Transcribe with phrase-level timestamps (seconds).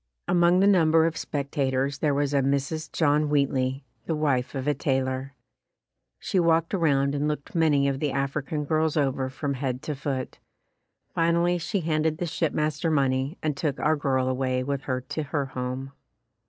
[0.27, 2.91] Among the number of spec tators there was a Mrs.
[2.91, 5.35] John Wheatley, the wife of a tailor.
[6.17, 10.39] She walked around and looked many of the African girls over from head to foot.
[11.13, 15.21] Final ly she handed the shipmaster money and took our girl away with her to
[15.21, 15.91] her home.